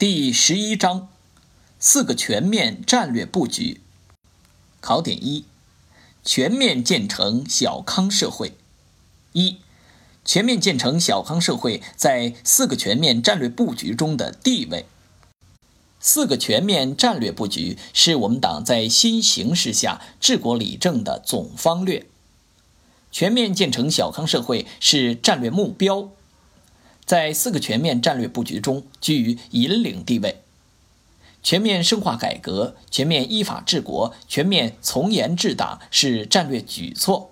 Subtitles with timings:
[0.00, 1.10] 第十一章，
[1.78, 3.82] 四个全面战略布局。
[4.80, 5.44] 考点一：
[6.24, 8.54] 全面建成小康社会。
[9.34, 9.58] 一、
[10.24, 14.86] 全面建成小康社会在四个全面战略布局中的地位。
[16.00, 22.06] 四个全面战略布局是我们党在新形势下治国理政的总方略。
[23.12, 26.08] 全面建成小康社会是战略目标。
[27.04, 30.42] 在四个全面战略布局中居于引领地位。
[31.42, 37.30] 全面深化改革、全面依法治国、全面从严治党是战略举措。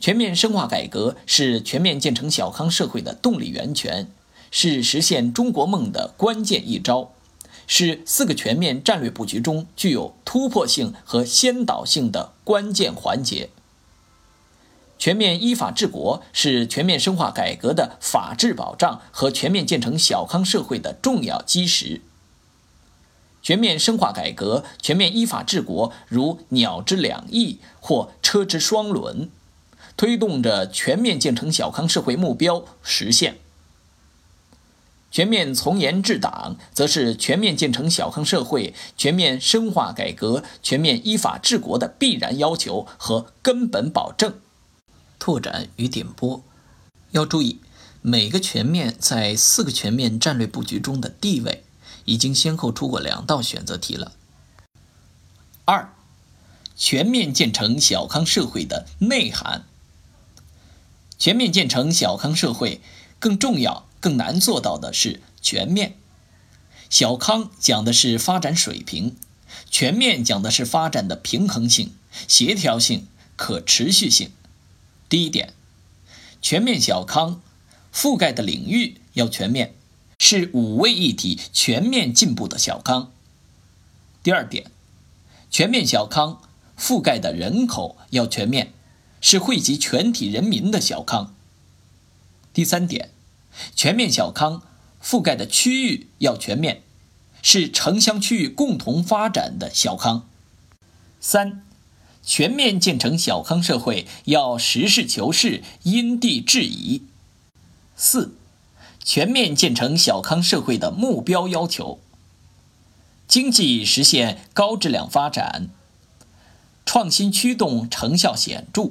[0.00, 4.08] 全面深化改革是全面建成小康社会的动力源泉，
[4.50, 7.12] 是实现中国梦的关键一招，
[7.66, 13.50] 是四个全面战略布局中具有突破性和先导性的关键环节。
[14.98, 22.02] 全面依法治国是全面深化改革的法治保障和全面建成小康社会的重要基石。
[23.40, 29.30] 全面深化改革、全面依法治国如鸟之两翼或车之双轮，
[29.96, 33.38] 推动着全面建成小康社会目标实现。
[35.10, 44.34] 全面从严治党，则是全面建成小康社会、全面深化改革、全面依法治国的必然要求和根本保证。
[45.18, 46.42] 拓展与点拨，
[47.10, 47.60] 要注意
[48.02, 51.64] 每个全面在四个全面战略布局中的地位，
[52.04, 54.12] 已经先后出过两道选择题了。
[55.64, 55.92] 二，
[56.76, 59.64] 全面建成小康社会的内涵。
[61.18, 62.80] 全面建成小康社会，
[63.18, 65.96] 更重要、更难做到的是全面。
[66.88, 69.16] 小康讲的是发展水平，
[69.68, 71.92] 全面讲的是发展的平衡性、
[72.28, 74.30] 协调性、可持续性。
[75.08, 75.54] 第一点，
[76.42, 77.40] 全面小康
[77.94, 79.74] 覆盖的领域要全面，
[80.18, 83.10] 是五位一体、全面进步的小康。
[84.22, 84.70] 第二点，
[85.50, 86.42] 全面小康
[86.78, 88.74] 覆盖的人口要全面，
[89.22, 91.34] 是惠及全体人民的小康。
[92.52, 93.10] 第三点，
[93.74, 94.62] 全面小康
[95.02, 96.82] 覆盖的区域要全面，
[97.40, 100.28] 是城乡区域共同发展的小康。
[101.18, 101.64] 三。
[102.28, 107.04] 全面建成小康社会要实事求是、因地制宜。
[107.96, 108.34] 四、
[109.02, 111.98] 全面建成小康社会的目标要求：
[113.26, 115.70] 经济实现高质量发展，
[116.84, 118.90] 创新驱动成效显著，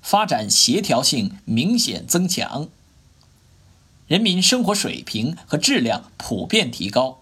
[0.00, 2.68] 发展协调性明显增强，
[4.06, 7.18] 人民生活水平和质量普遍提高，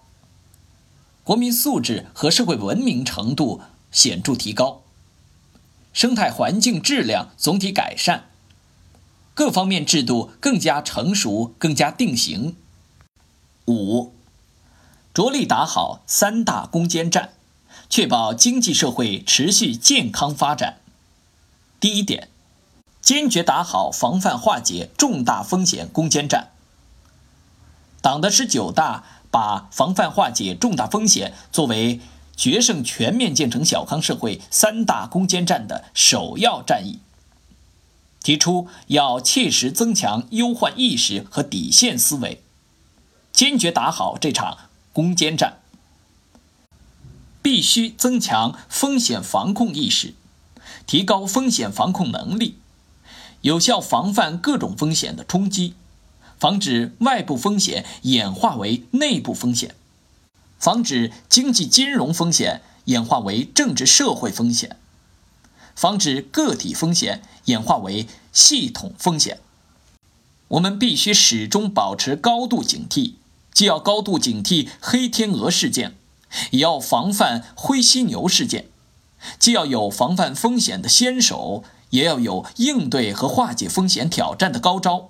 [1.23, 4.83] 国民素质和社会文明程度显著提高。
[5.93, 8.29] 生态环境质量总体改善，
[9.33, 12.55] 各方面制度更加成熟、更加定型。
[13.67, 14.13] 五，
[15.13, 17.33] 着力打好三大攻坚战，
[17.89, 20.77] 确保经济社会持续健康发展。
[21.79, 22.29] 第一点，
[23.01, 26.51] 坚决打好防范化解重大风险攻坚战。
[28.01, 31.99] 党的十九大把防范化解重大风险作为。
[32.35, 36.99] 决胜全面建成小康社会三大攻坚战的首要战役，
[38.23, 42.41] 提出要切实增强忧患意识和底线思维，
[43.31, 44.57] 坚决打好这场
[44.91, 45.59] 攻坚战。
[47.43, 50.13] 必须增强风险防控意识，
[50.85, 52.59] 提高风险防控能力，
[53.41, 55.73] 有效防范各种风险的冲击，
[56.37, 59.73] 防止外部风险演化为内部风险。
[60.61, 64.77] 防止经济金融风险演化为政治社会风险，
[65.75, 69.39] 防止个体风险演化为系统风险。
[70.49, 73.13] 我们必须始终保持高度警惕，
[73.51, 75.95] 既要高度警惕黑天鹅事件，
[76.51, 78.65] 也要防范灰犀牛事件；
[79.39, 85.09] 既要有防范风险的先手，也要有应对和化解风险挑战的高招；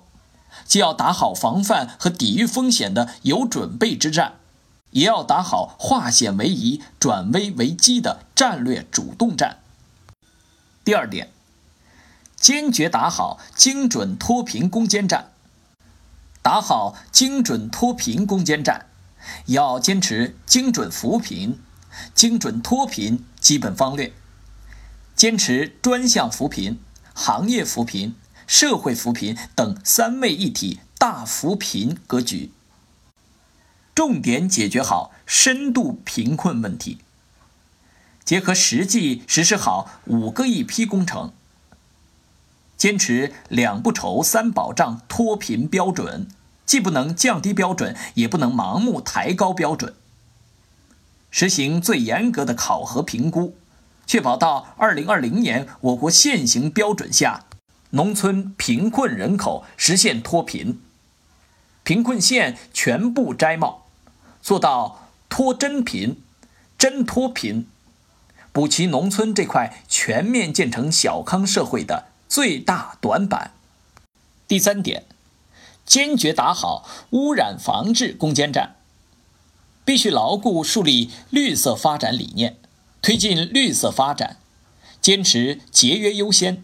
[0.64, 4.38] 既要打好防范和抵御风险的有准备之战。
[4.92, 9.58] 也要打好化险为夷、转危为机的战略主动战。
[10.84, 11.30] 第二点，
[12.36, 15.32] 坚决打好精准脱贫攻坚战。
[16.40, 18.86] 打好精准脱贫攻坚战，
[19.46, 21.60] 要坚持精准扶贫、
[22.16, 24.12] 精准脱贫基本方略，
[25.14, 26.80] 坚持专项扶贫、
[27.14, 28.16] 行业扶贫、
[28.48, 32.50] 社会扶贫等三位一体大扶贫格局。
[33.94, 36.98] 重点解决好深度贫困问题，
[38.24, 41.32] 结合实际实施好五个一批工程，
[42.76, 46.26] 坚持两不愁三保障脱贫标准，
[46.64, 49.94] 既不能降低标准，也不能盲目抬高标准。
[51.30, 53.56] 实行最严格的考核评估，
[54.06, 57.44] 确保到二零二零年我国现行标准下，
[57.90, 60.80] 农村贫困人口实现脱贫，
[61.84, 63.81] 贫困县全部摘帽，
[64.42, 66.20] 做到脱真贫、
[66.76, 67.66] 真脱贫，
[68.52, 73.52] 补齐农村这块全面建成小康社会的最大短板。
[74.48, 75.04] 第三点，
[75.86, 78.76] 坚决打好污染防治攻坚战。
[79.84, 82.56] 必须牢固树立绿色发展理念，
[83.00, 84.36] 推进绿色发展，
[85.00, 86.62] 坚持节约优先、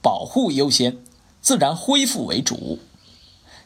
[0.00, 0.98] 保护优先、
[1.40, 2.78] 自然恢复为主，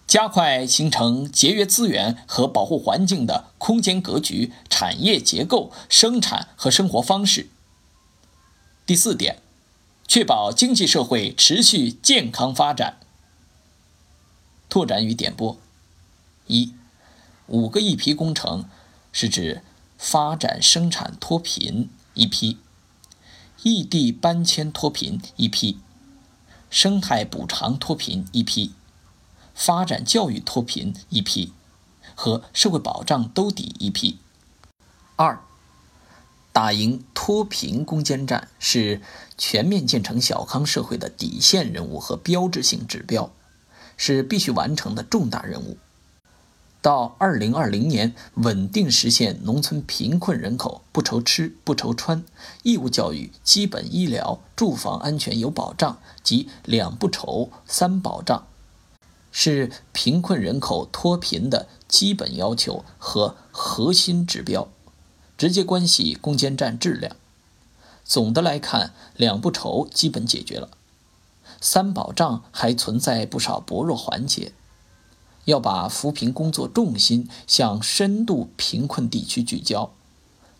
[0.06, 7.48] 加快形成节约资源和保护环境的空间格局、产业结构、生产和生活方式。
[8.86, 9.42] 第四点，
[10.06, 12.98] 确保经济社会持续健康发展。
[14.68, 15.58] 拓展与点拨：
[16.46, 16.72] 一，
[17.46, 18.64] 五个一批工程。
[19.16, 19.62] 是指
[19.96, 22.58] 发展生产脱贫一批，
[23.62, 25.78] 异地搬迁脱贫一批，
[26.68, 28.72] 生态补偿脱贫一批，
[29.54, 31.52] 发展教育脱贫一批，
[32.14, 34.18] 和社会保障兜底一批。
[35.16, 35.40] 二，
[36.52, 39.00] 打赢脱贫攻坚战是
[39.38, 43.30] 全面建成小康社会的底线任务和标志性指标，
[43.96, 45.78] 是必须完成的重大任务。
[46.82, 52.22] 到二零二零年，稳定实现农村贫困人口不愁吃不愁穿，
[52.62, 58.46] 义务教育、基本医疗、住房安全有保障及两不愁三保障，
[59.36, 64.68] 是贫困人口脱贫的基本要求和核心指标，
[65.36, 67.16] 直接关系攻坚战质量。
[68.04, 70.70] 总的来看，两不愁基本解决了，
[71.60, 74.52] 三保障还存在不少薄弱环节。
[75.46, 79.90] 要把扶贫工作重心向深度贫困地区聚焦，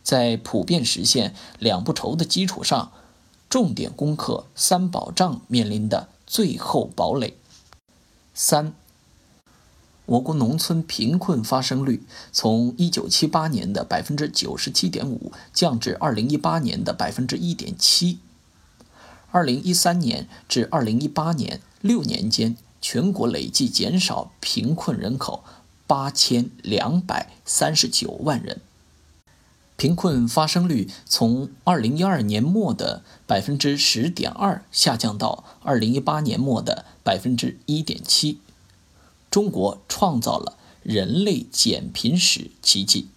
[0.02, 2.90] 在普遍实现两不愁的基础上，
[3.48, 7.36] 重点攻克三保障面临的最后堡垒。
[8.34, 8.75] 三，
[10.04, 18.19] 我国农村贫困发生率从一九七八年的百分之九十七点五降至二零一八年的百分之一点七，
[19.31, 22.56] 二零一三年至二零一八年六年间。
[22.86, 25.42] 全国累计减少贫困人口
[25.86, 28.60] 八千两百三十九万人，
[29.76, 38.38] 贫困发生率从二零一二年末的百分之十点二下降到二零一八年末的百分之一点七，
[39.30, 43.08] 中国创造了人类减贫史奇迹。